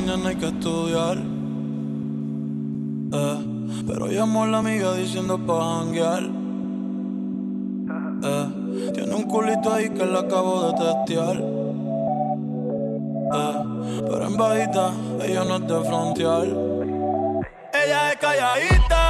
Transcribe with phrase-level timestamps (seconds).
[0.00, 1.18] mañana hay que estudiar.
[3.12, 3.38] Eh,
[3.86, 6.22] pero llamó a la amiga diciendo pa' janguear.
[8.22, 8.46] Eh,
[8.94, 11.36] tiene un culito ahí que la acabo de testear.
[13.32, 13.62] Eh,
[14.08, 14.92] pero en bajita,
[15.22, 16.46] ella no es de frontear.
[17.72, 19.09] Ella es calladita.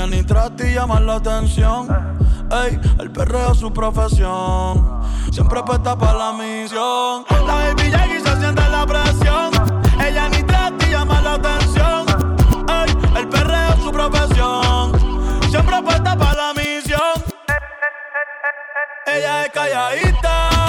[0.00, 1.86] ella ni trata y llama la atención.
[2.50, 5.02] Ey, el perreo es su profesión.
[5.30, 7.26] Siempre apuesta para la misión.
[7.28, 9.50] La baby y se siente la presión.
[10.02, 12.06] Ella ni trata y llama la atención.
[12.66, 14.92] Ey, el perreo es su profesión.
[15.50, 17.22] Siempre apuesta para la misión.
[19.06, 20.59] Ella es calladita.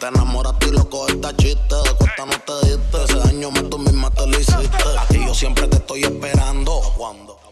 [0.00, 1.74] Te enamoraste y loco cogiste a chiste.
[1.74, 3.04] De cuenta no te diste.
[3.04, 4.84] Ese daño más tú misma te lo hiciste.
[4.98, 6.82] A ti yo siempre te estoy esperando.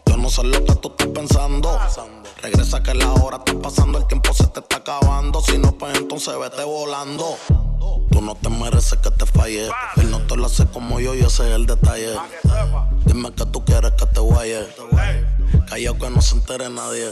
[0.05, 1.79] Yo no sé lo que tú estás pensando.
[2.41, 5.41] Regresa que la hora está pasando, el tiempo se te está acabando.
[5.41, 7.37] Si no, pues entonces vete volando.
[8.11, 9.69] Tú no te mereces que te falle.
[9.97, 12.15] Él no te lo hace como yo y ese es el detalle.
[13.05, 14.67] Dime que tú quieres que te guaye.
[15.67, 17.11] Callao que no se entere nadie.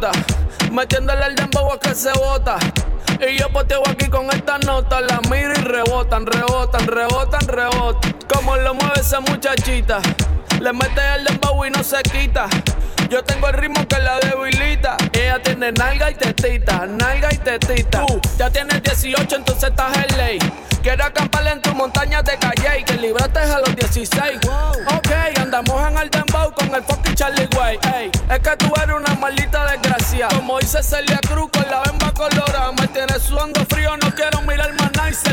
[0.00, 0.12] muchachota,
[0.72, 2.58] metiéndole el dembow a que se bota.
[3.20, 8.16] Y yo poteo aquí con esta nota, la miro y rebotan, rebotan, rebotan, rebotan.
[8.32, 10.00] Como lo mueve esa muchachita,
[10.60, 12.48] le mete el dembow y no se quita.
[13.10, 14.96] Yo tengo el ritmo que la debilita.
[15.12, 18.06] Ella tiene nalga y tetita, nalga y tetita.
[18.06, 20.38] Tú ya tienes 18, entonces estás en ley.
[20.80, 24.38] Quiero acampar en tu montaña de calle y que libraste a los 16.
[24.96, 25.10] Ok,
[25.40, 27.78] andamos en el dembow con el fucking Charlie Way.
[27.96, 30.28] Ey, es que tú eres una maldita desgracia.
[30.28, 32.70] Como dice Celia Cruz con la bemba colorada.
[32.80, 34.39] Me tienes sudando frío, no quiero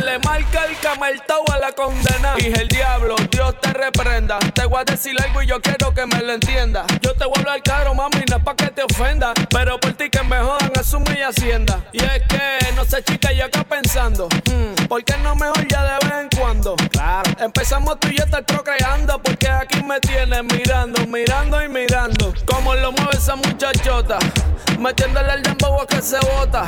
[0.07, 2.35] le marca el cameltao a la condena.
[2.35, 4.39] Dije el diablo, Dios te reprenda.
[4.53, 6.85] Te voy a decir algo y yo quiero que me lo entienda.
[7.01, 9.33] Yo te voy a hablar caro, mami, no es pa' que te ofenda.
[9.49, 11.81] Pero por ti que me jodan, eso mi hacienda.
[11.91, 14.29] Y es que, no sé, chica, yo acá pensando.
[14.49, 16.75] hmm, ¿Por qué no mejor ya de vez en cuando?
[16.91, 17.29] Claro.
[17.39, 19.21] Empezamos tú y yo estar procreando.
[19.21, 22.33] Porque aquí me tienes mirando, mirando y mirando.
[22.45, 24.19] Como lo mueve esa muchachota.
[24.79, 26.65] Metiéndole el dembow a que se bota.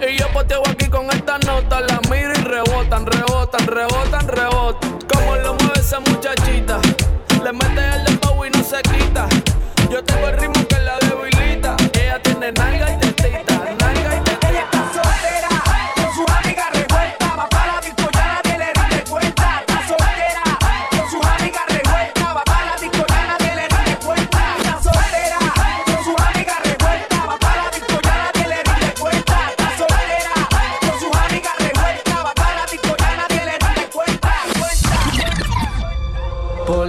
[0.00, 1.80] Y yo poteo aquí con esta nota.
[1.80, 4.98] La miro y rebotan, rebotan, rebotan, rebotan.
[5.12, 6.80] Como lo mueve esa muchachita.
[7.42, 9.28] Le mete el dembow y no se quita.
[9.90, 10.69] Yo tengo el ritmo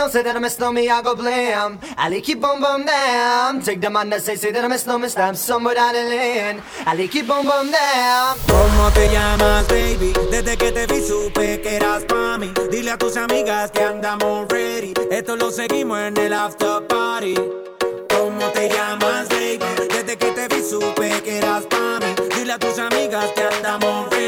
[0.00, 1.78] Know say that I miss no me, I go blam.
[1.98, 3.60] I keep boom boom down.
[3.60, 6.04] Take the man that say say that I miss no me, stamp somewhere down the
[6.04, 6.62] lane.
[6.86, 8.38] I keep boom boom down.
[8.48, 10.14] ¿Cómo te llamas, baby?
[10.30, 12.50] Desde que te vi supe que eras pa' mí.
[12.70, 14.94] Dile a tus amigas que andamos ready.
[15.10, 17.34] Esto lo seguimos en el after party.
[18.08, 19.58] ¿Cómo te llamas, baby?
[19.90, 22.14] Desde que te vi supe que eras pa' mí.
[22.34, 24.19] Dile a tus amigas que andamos ready.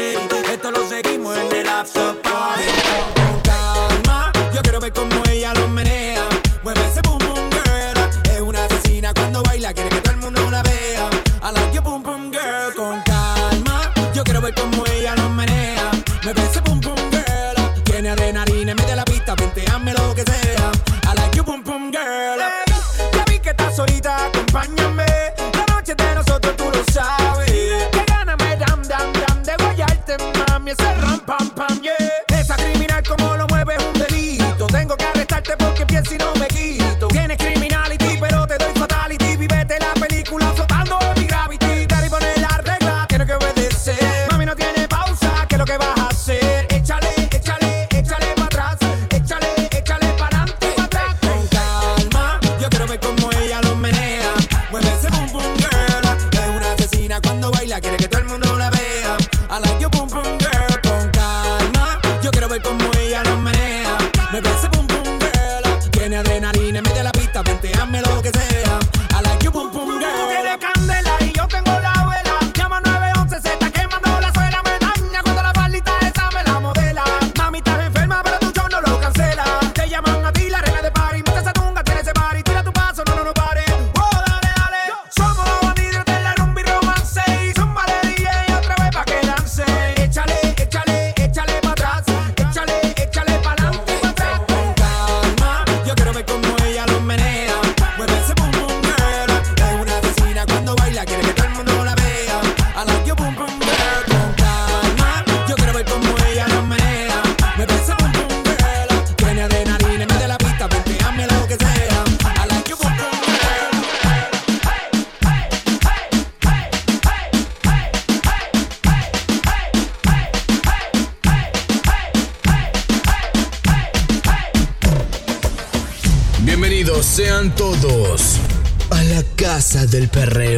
[129.93, 130.52] del perreo.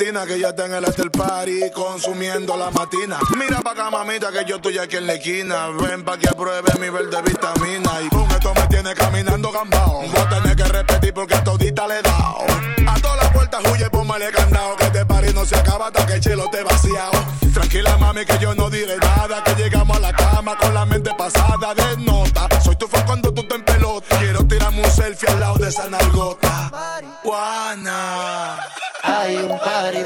[0.00, 3.18] Que ya está en el after party consumiendo la matina.
[3.36, 5.68] Mira pa' acá, mamita, que yo estoy aquí en la esquina.
[5.78, 8.00] Ven pa' que apruebe mi verde vitamina.
[8.00, 10.00] Y con esto me tiene caminando gambao.
[10.00, 12.38] Voy a tener que repetir porque todita le he dado.
[12.88, 14.74] A todas las puertas huye y póngale candado.
[14.76, 17.22] Que este party no se acaba hasta que el chelo te vaciado.
[17.52, 19.44] Tranquila, mami, que yo no diré nada.
[19.44, 22.48] Que llegamos a la cama con la mente pasada de nota.
[22.64, 24.18] Soy tu fan cuando tú te en pelota.
[24.18, 26.49] Quiero tirarme un selfie al lado de esa nalgota.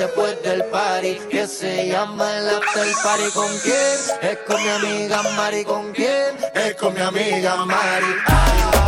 [0.04, 3.30] después del party que se llama el after party.
[3.32, 4.30] ¿Con quién?
[4.30, 5.64] Es con mi amiga Mari.
[5.64, 6.36] ¿Con quién?
[6.54, 8.83] Es con mi amiga Mari.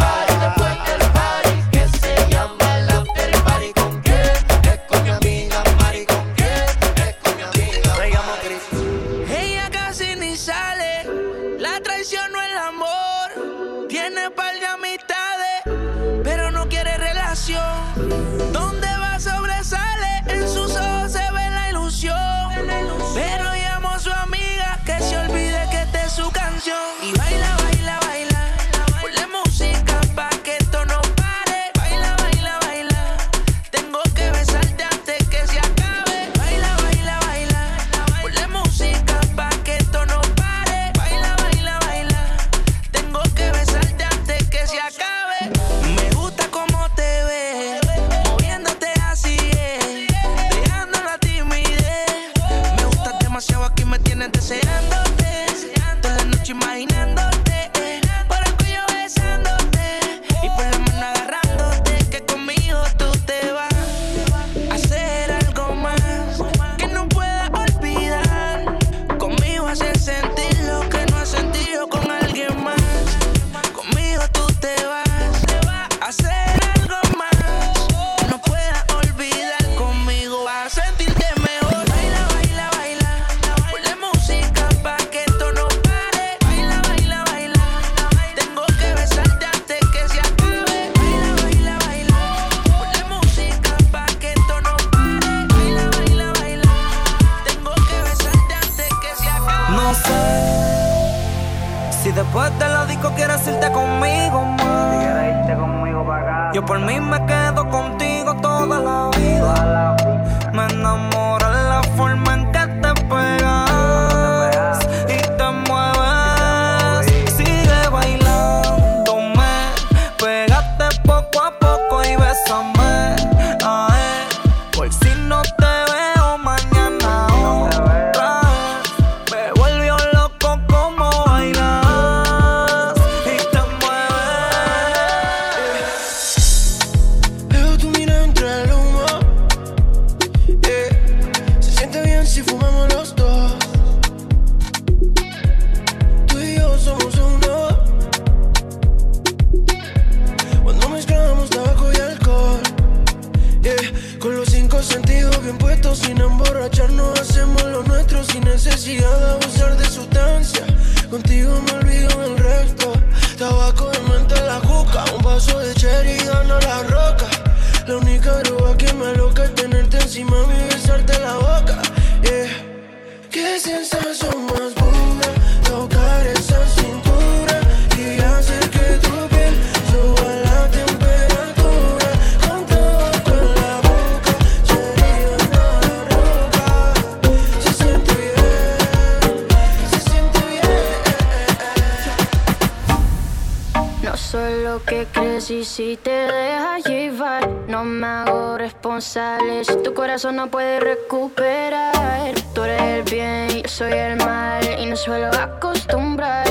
[200.16, 202.32] corazón no puede recuperar.
[202.54, 206.46] Tú eres el bien, yo soy el mal y no suelo acostumbrar.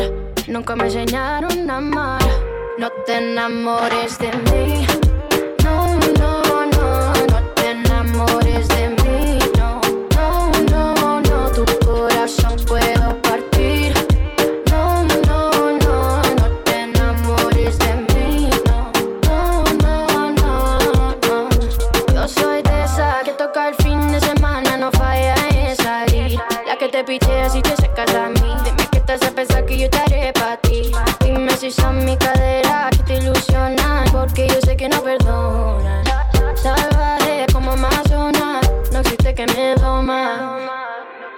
[0.48, 2.22] Nunca me enseñaron a amar.
[2.78, 4.55] No te enamores de mí.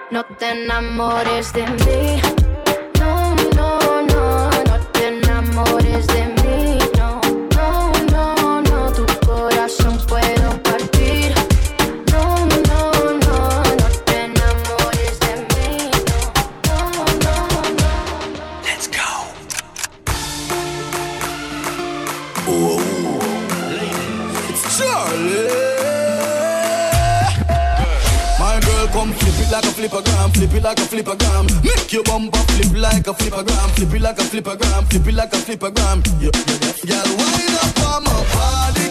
[0.09, 2.46] No te enamores de mí.
[30.27, 31.45] gram, flip it like a flipper gram.
[31.63, 35.07] Make your bumper flip like a flipper gram, flip it like a flipper gram, flip
[35.07, 36.03] it like a flipper gram.
[36.19, 37.03] Yeah, yeah, yeah.
[37.03, 38.86] Girl, wind up on my body.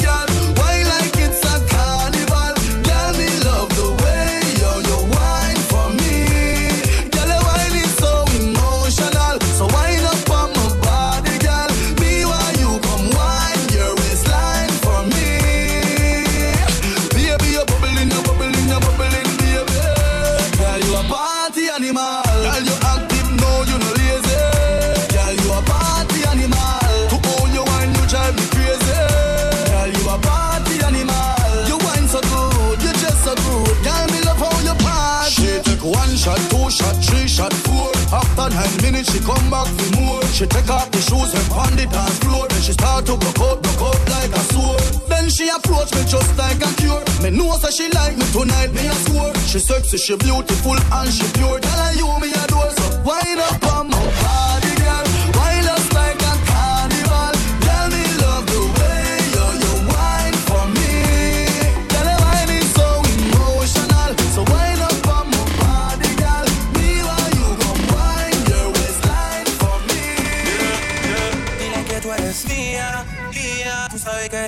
[39.17, 40.23] she come back for more.
[40.37, 42.47] She take off the shoes and pound it on floor.
[42.49, 44.81] Then she start to go out, go out like a sword.
[45.09, 47.03] Then she approach me just like a cure.
[47.23, 49.35] Me know say she like me tonight, me a swore.
[49.49, 51.61] She sexy, she beautiful and she pure.
[51.61, 54.66] Tell her you me adore, so wind up on my body.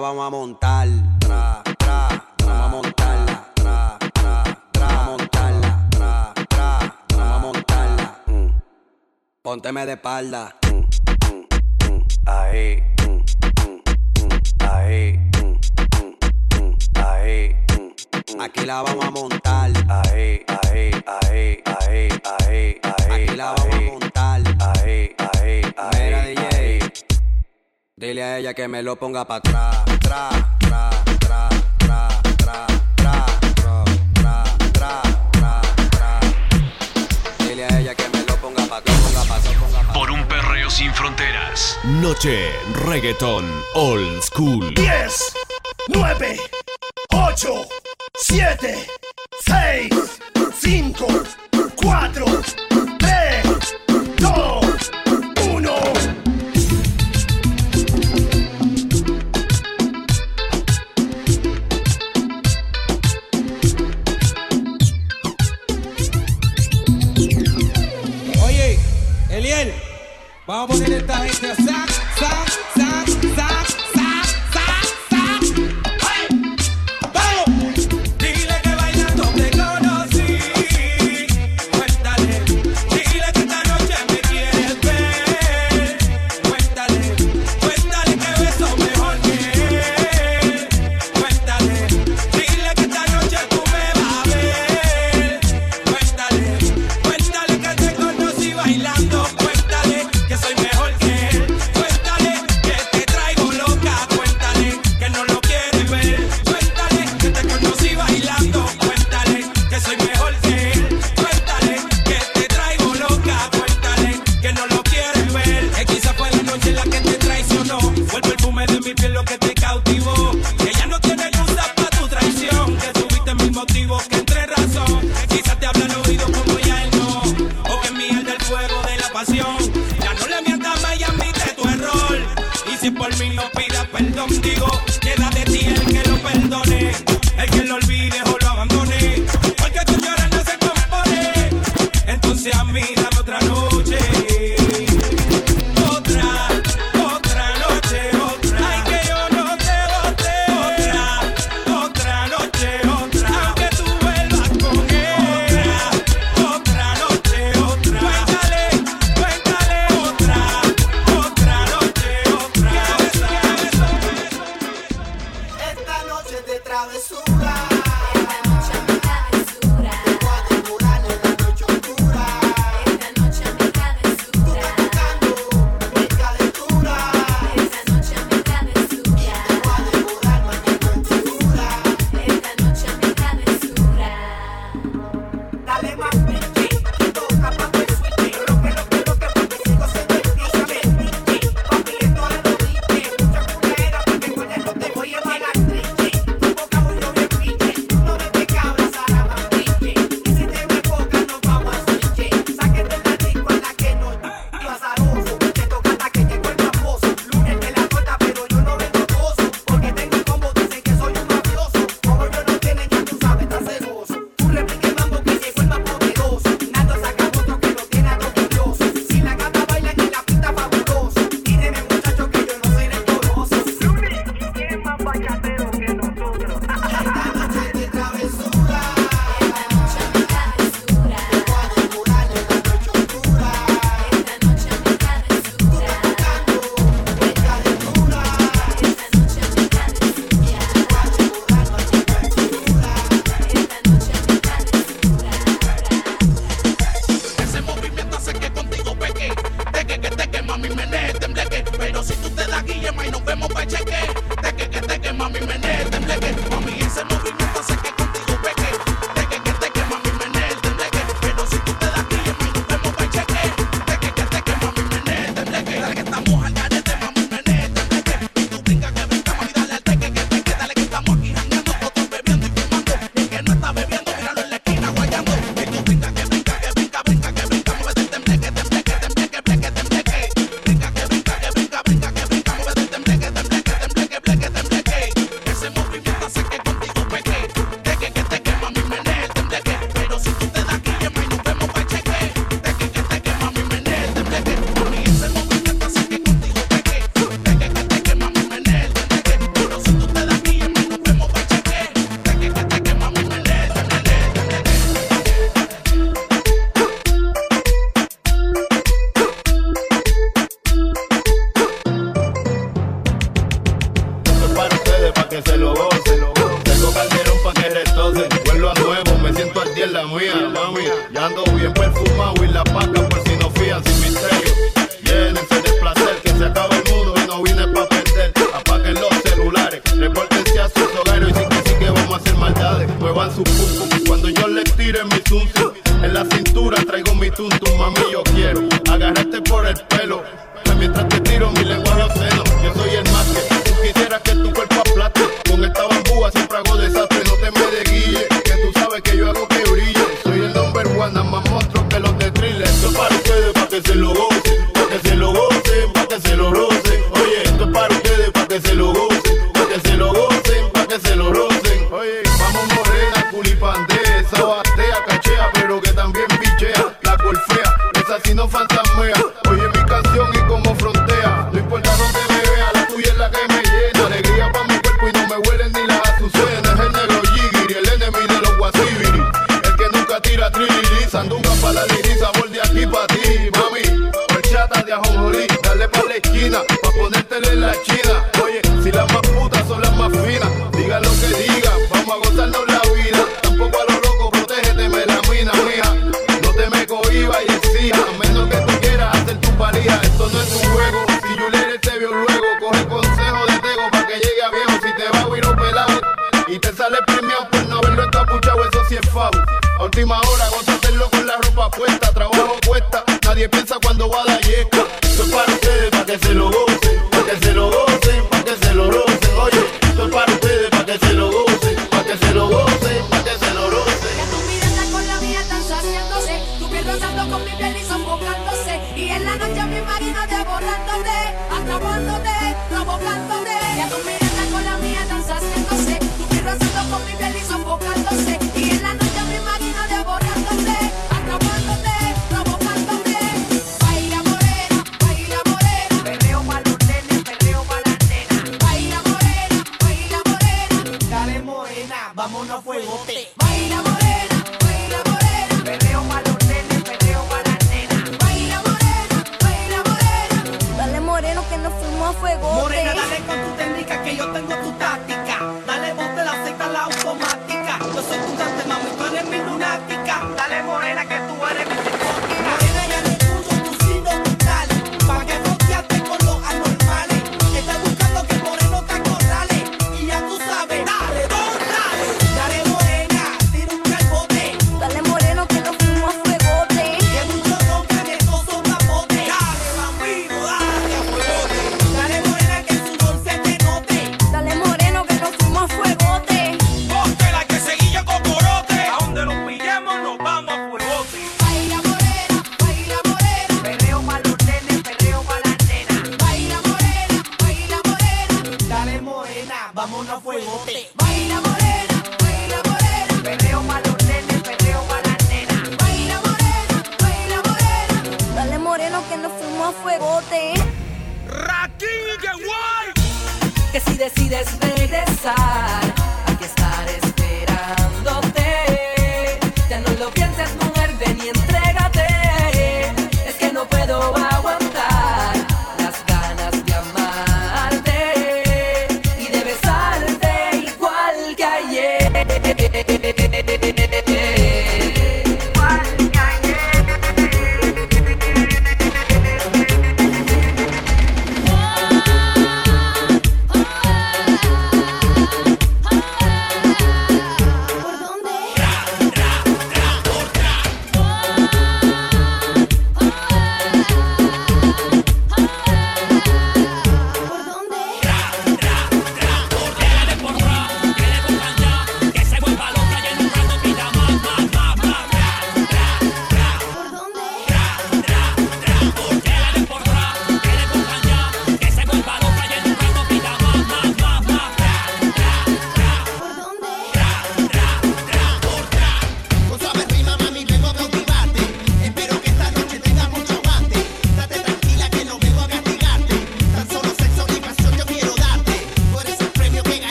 [0.00, 0.88] vamos a montar.
[1.20, 3.52] Tra, tra, tra, vamos a montarla.
[3.54, 5.88] Tra, tra, tra, vamos a montarla.
[5.90, 8.16] Tra, tra, tra, vamos a montarla.
[8.26, 8.60] Mm.
[9.42, 10.54] Pónteme de espalda.
[12.26, 12.82] Ahí.
[14.58, 15.20] Ahí.
[16.94, 17.56] Ahí.
[18.40, 19.70] Aquí la vamos a montar.
[19.88, 22.95] Ahí, ahí, ahí, ahí, ahí, ahí.
[27.98, 30.28] Dile a ella que me lo ponga para atrás, tra,
[30.58, 35.60] tra, tra, tra, tra, tra, tra, tra, tra, tra.
[35.90, 36.20] tra.
[37.38, 40.10] Dile a ella que me lo ponga para atrás, ponga para atrás, ponga para Por
[40.10, 41.78] un perreo sin fronteras.
[41.84, 42.52] Noche,
[42.84, 44.74] reggaeton, old school.
[44.74, 45.32] 10,
[45.88, 46.36] 9,
[47.14, 47.66] 8,
[48.14, 48.86] 7,
[49.40, 49.88] 6,
[50.60, 51.06] 5,
[51.76, 52.26] 4,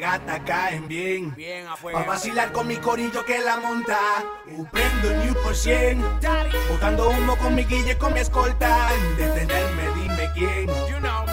[0.00, 1.34] gata caen bien.
[1.34, 1.66] Bien
[2.06, 3.98] vacilar con mi corillo que la monta.
[4.50, 6.02] Uh, prendo New por 100.
[6.70, 8.88] Botando humo con mi guille, con mi escolta.
[9.16, 10.70] Detenerme, dime quién.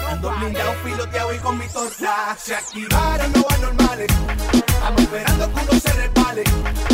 [0.08, 2.36] Ando blindado, piloteado y con mi torta.
[2.38, 4.08] Se activaron los anormales.
[4.52, 6.91] Estamos esperando que uno se repale.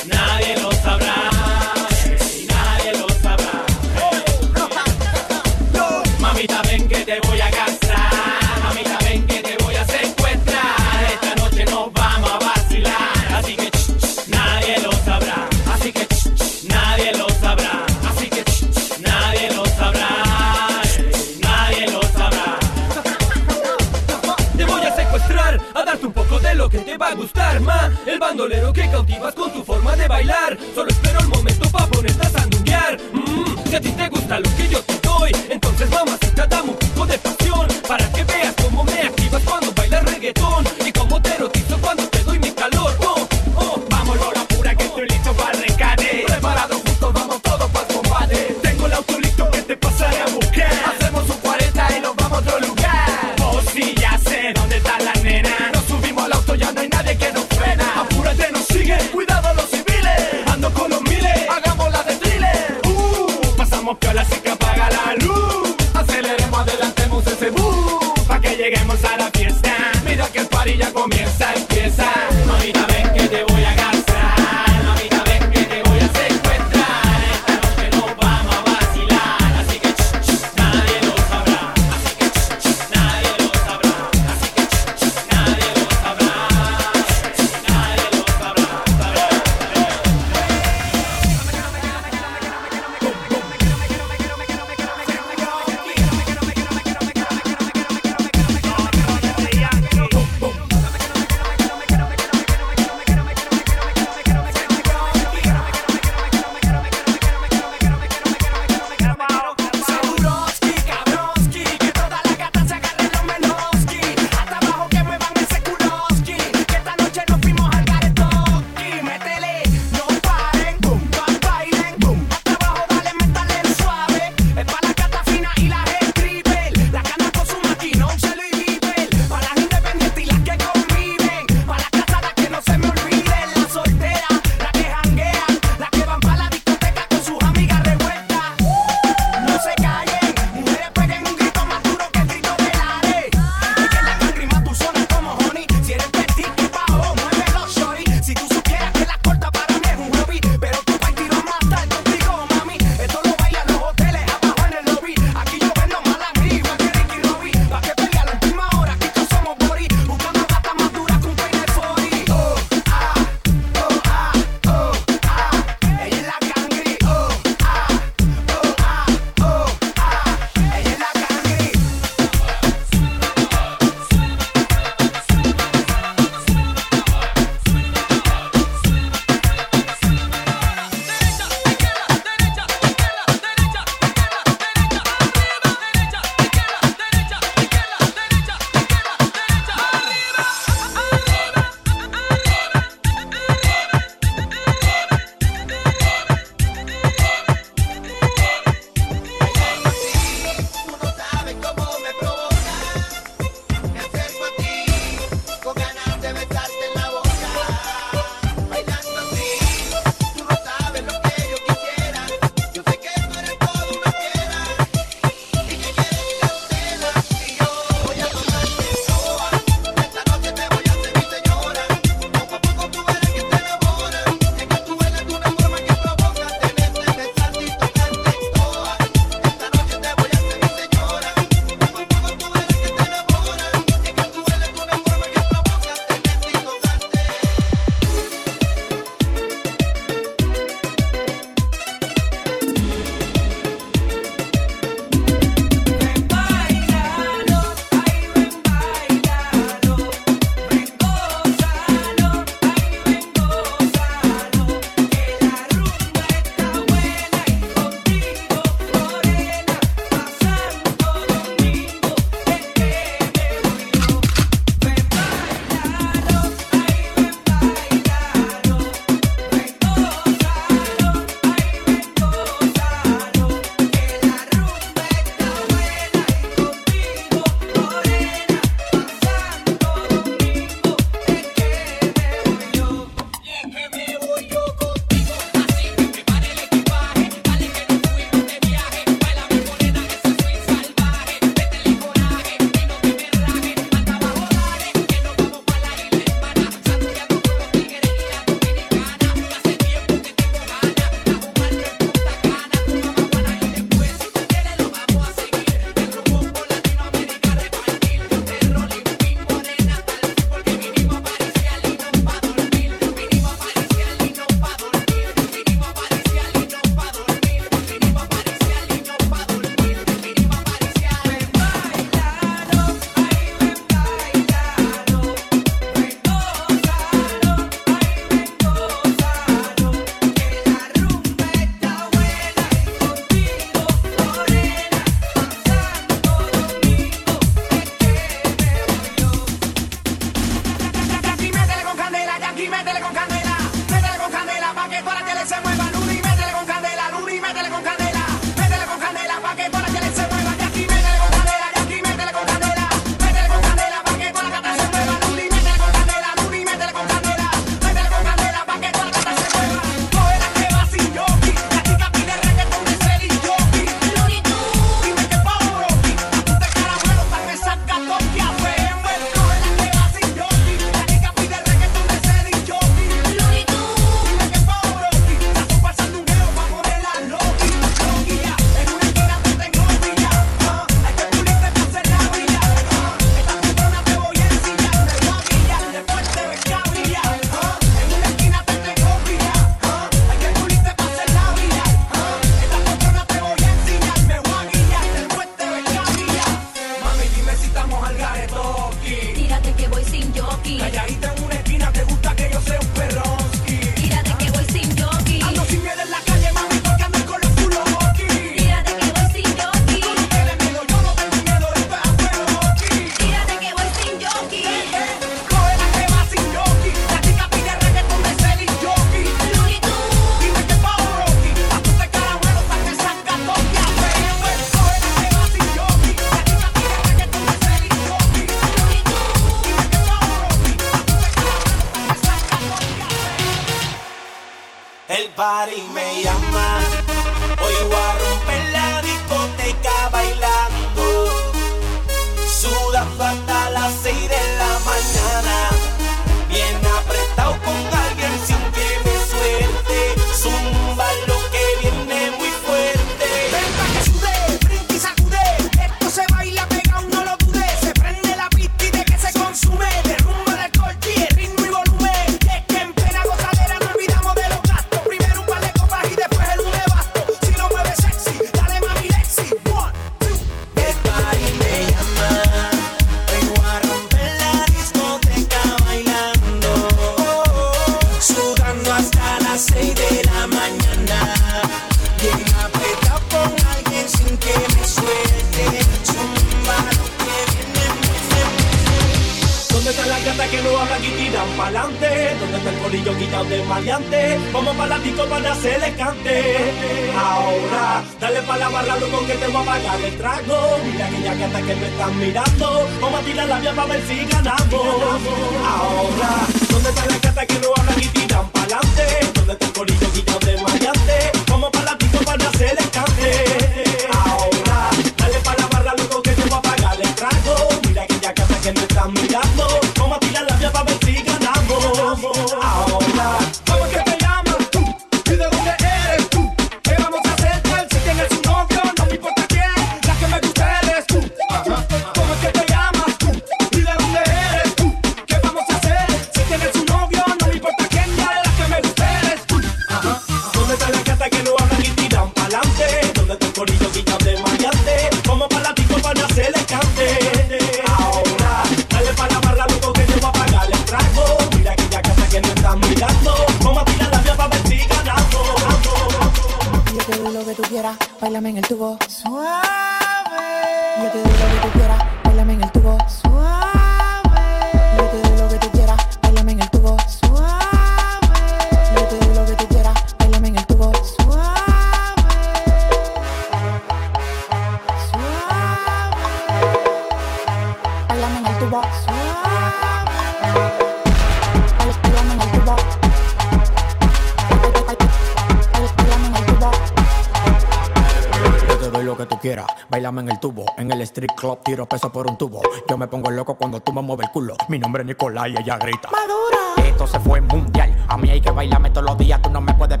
[591.71, 592.61] tiro peso por un tubo.
[592.85, 594.55] Yo me pongo loco cuando tú me mueves el culo.
[594.67, 596.09] Mi nombre es Nicolás y ella grita.
[596.11, 596.85] Madura.
[596.85, 597.95] Esto se fue mundial.
[598.09, 599.41] A mí hay que bailarme todos los días.
[599.41, 600.00] Tú no me puedes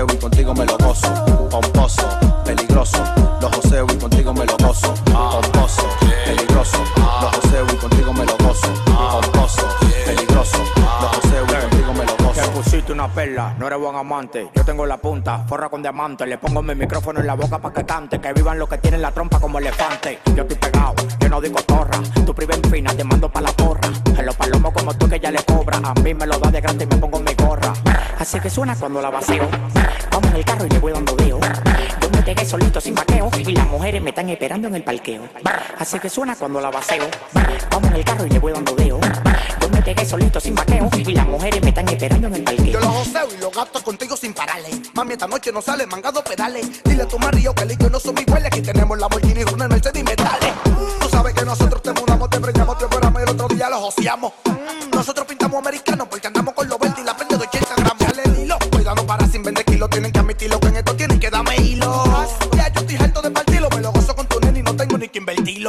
[0.00, 1.24] joseo y contigo me lo gozo.
[1.50, 2.02] Pomposo,
[2.44, 3.02] peligroso,
[3.40, 4.94] lo joseo y contigo me lo gozo.
[5.04, 5.82] Pomposo,
[6.24, 8.68] peligroso, lo joseo y contigo me lo gozo.
[8.84, 9.68] Pomposo,
[10.06, 12.40] peligroso, lo joseo y contigo me lo gozo.
[12.40, 14.50] Te pusiste una perla, no eres buen amante.
[14.54, 16.26] Yo tengo la punta, forra con diamante.
[16.26, 18.20] Le pongo mi micrófono en la boca para que cante.
[18.20, 20.20] Que vivan los que tienen la trompa como elefante.
[20.34, 21.98] Yo estoy pegado, yo no digo torra.
[22.24, 23.88] Tu priva en fina, te mando pa' la porra.
[24.16, 25.78] En los palomos como tú que ya le cobra.
[25.82, 27.34] A mí me lo da de grande y me pongo mi
[28.20, 29.48] Así que suena cuando la vacío.
[30.10, 31.40] Vamos en el carro y le voy dando deo.
[32.02, 35.22] Yo me pegué solito sin vaqueo y las mujeres me están esperando en el parqueo.
[35.78, 37.04] Así que suena cuando la vacío.
[37.70, 39.00] Vamos en el carro y le voy dando deo.
[39.62, 42.66] Yo me pegué solito sin vaqueo y las mujeres me están esperando en el parqueo.
[42.66, 44.68] Yo lo joseo y lo gasto contigo sin pararle.
[44.92, 46.82] Mami, esta noche no sale mangado pedales.
[46.84, 48.48] Dile a tu marido que el yo no somos iguales.
[48.48, 50.52] Aquí tenemos la Lamborghini, una noche de metales.
[51.00, 53.80] Tú sabes que nosotros te mudamos, te preñamos, te operamos y el otro día lo
[53.80, 54.32] joseamos.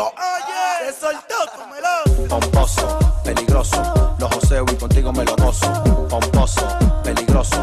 [0.08, 1.36] Oye, se soltó.
[2.28, 5.72] Pomposo, peligroso, los joseo y contigo me lo gozo.
[6.10, 6.62] Pomposo,
[7.04, 7.62] peligroso,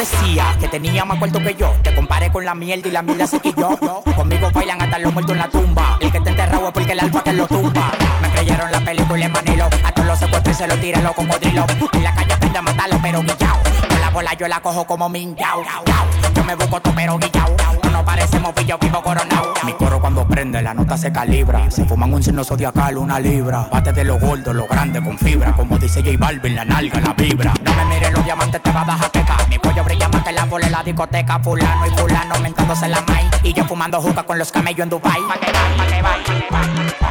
[0.00, 1.74] decías que tenía más cuarto que yo.
[1.82, 3.78] Te comparé con la mierda y la mierda se quilló.
[4.16, 5.98] Conmigo bailan hasta los muertos en la tumba.
[6.00, 7.92] El que te enterrado es porque el alfa te lo tumba.
[8.22, 9.68] Me creyeron la película en Manilo.
[9.84, 11.66] A todos los secuestros se lo tiran los cocodrilos.
[11.92, 13.69] En la calle aprende a matarlo, pero guillao.
[14.12, 15.62] Con la bola yo la cojo como minguao.
[16.34, 17.56] Yo me busco todo, pero guillao.
[17.92, 19.54] No parecemos pillo vivo coronado.
[19.64, 21.70] Mi coro cuando prende, la nota se calibra.
[21.70, 23.68] Se fuman un signo zodiacal, una libra.
[23.70, 25.52] Bate de los gordos, los grandes con fibra.
[25.52, 27.54] Como dice J Balvin, la nalga, la vibra.
[27.62, 29.36] No me mires los diamantes, te va a dar jaqueca.
[29.48, 31.38] Mi cuello brilla más que la bola en la discoteca.
[31.38, 33.30] Fulano y fulano mentándose la maíz.
[33.44, 35.20] Y yo fumando juca con los camellos en Dubai.
[35.28, 37.10] Pa' que va, pa' que va, pa' que va.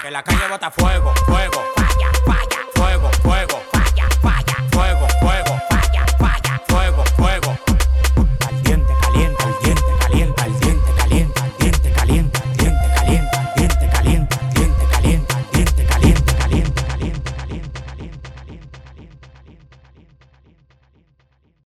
[0.11, 1.50] La calle bota fuego, fuego.